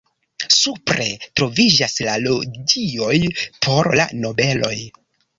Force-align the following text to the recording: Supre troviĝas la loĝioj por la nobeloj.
Supre 0.59 1.03
troviĝas 1.41 1.93
la 2.07 2.15
loĝioj 2.21 3.19
por 3.67 3.91
la 4.01 4.07
nobeloj. 4.23 4.73